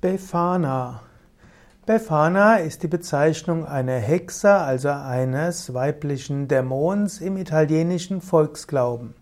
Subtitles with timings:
[0.00, 1.02] Befana.
[1.84, 9.12] Befana ist die Bezeichnung einer Hexe, also eines weiblichen Dämons im italienischen Volksglauben.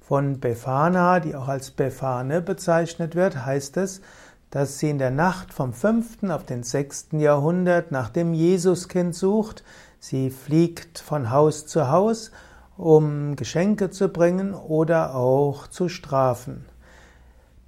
[0.00, 4.00] Von Befana, die auch als Befane bezeichnet wird, heißt es,
[4.48, 6.22] dass sie in der Nacht vom 5.
[6.30, 7.08] auf den 6.
[7.12, 9.62] Jahrhundert nach dem Jesuskind sucht.
[10.00, 12.30] Sie fliegt von Haus zu Haus,
[12.78, 16.64] um Geschenke zu bringen oder auch zu strafen.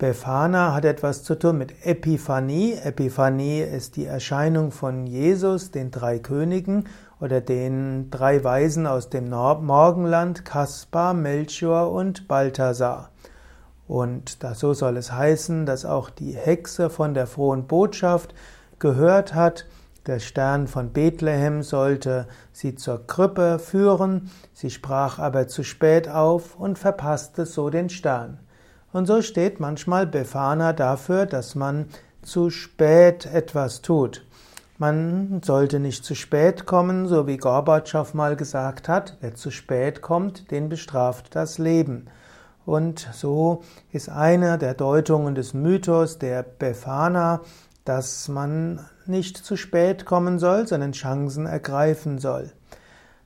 [0.00, 2.72] Befana hat etwas zu tun mit Epiphanie.
[2.72, 6.84] Epiphanie ist die Erscheinung von Jesus, den drei Königen
[7.20, 13.10] oder den drei Weisen aus dem Morgenland, Kaspar, Melchior und Balthasar.
[13.86, 18.34] Und so soll es heißen, dass auch die Hexe von der frohen Botschaft
[18.78, 19.66] gehört hat,
[20.06, 26.56] der Stern von Bethlehem sollte sie zur Krippe führen, sie sprach aber zu spät auf
[26.58, 28.40] und verpasste so den Stern.
[28.92, 31.86] Und so steht manchmal Befana dafür, dass man
[32.22, 34.24] zu spät etwas tut.
[34.78, 40.00] Man sollte nicht zu spät kommen, so wie Gorbatschow mal gesagt hat, wer zu spät
[40.00, 42.06] kommt, den bestraft das Leben.
[42.64, 47.40] Und so ist eine der Deutungen des Mythos der Befana,
[47.84, 52.52] dass man nicht zu spät kommen soll, sondern Chancen ergreifen soll.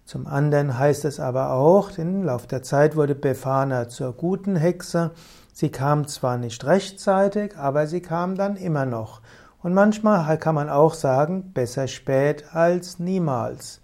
[0.05, 5.13] Zum anderen heißt es aber auch, im Lauf der Zeit wurde Befana zur guten Hexe.
[5.55, 9.21] Sie kam zwar nicht rechtzeitig, aber sie kam dann immer noch.
[9.63, 13.81] Und manchmal kann man auch sagen, besser spät als niemals.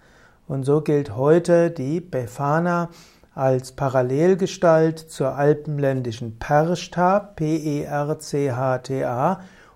[0.48, 2.88] Und so gilt heute die Befana
[3.36, 7.80] als Parallelgestalt zur alpenländischen Perchta, P-E-R-C-H-T-A,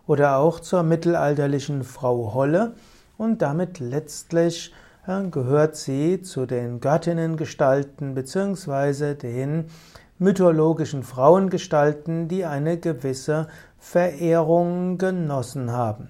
[0.08, 2.75] oder auch zur mittelalterlichen Frau Holle
[3.17, 4.75] und damit letztlich
[5.31, 9.67] gehört sie zu den Göttinnengestalten beziehungsweise den
[10.19, 13.48] mythologischen Frauengestalten, die eine gewisse
[13.79, 16.09] Verehrung genossen haben.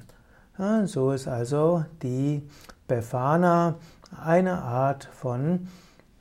[0.84, 2.48] so ist also die
[2.86, 3.76] Befana
[4.22, 5.68] eine Art von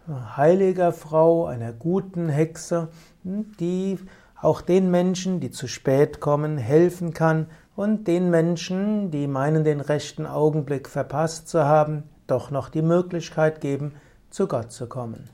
[0.08, 2.90] heiliger Frau, einer guten Hexe,
[3.24, 4.00] die
[4.42, 9.80] auch den Menschen, die zu spät kommen, helfen kann und den Menschen, die meinen, den
[9.80, 13.94] rechten Augenblick verpasst zu haben, doch noch die Möglichkeit geben,
[14.30, 15.30] zu Gott zu kommen.